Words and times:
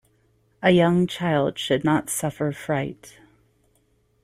A 0.63 0.71
young 0.71 1.05
child 1.05 1.59
should 1.59 1.83
not 1.83 2.09
suffer 2.09 2.51
fright. 2.53 3.19